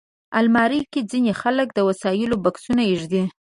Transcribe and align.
الماري 0.39 0.79
کې 0.91 1.01
ځینې 1.11 1.31
خلک 1.41 1.67
د 1.73 1.79
وسایلو 1.89 2.35
بکسونه 2.43 2.81
ایږدي 2.89 3.23